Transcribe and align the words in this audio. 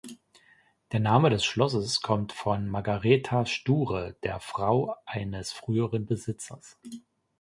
Der 0.93 0.99
Name 0.99 1.29
des 1.29 1.45
Schlosses 1.45 2.01
kommt 2.01 2.31
von 2.33 2.67
Margareta 2.67 3.45
Sture, 3.45 4.15
der 4.23 4.39
Frau 4.39 4.95
eines 5.05 5.51
früheren 5.51 6.07
Besitzers. 6.07 6.79